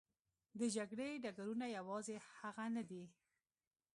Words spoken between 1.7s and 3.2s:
یوازې هغه نه دي.